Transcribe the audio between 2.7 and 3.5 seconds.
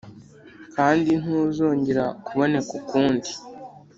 ukundi.